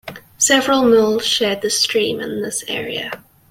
Several 0.39 0.81
mills 0.83 1.27
shared 1.27 1.61
the 1.61 1.69
stream 1.69 2.21
in 2.21 2.41
this 2.41 2.63
area. 2.67 3.11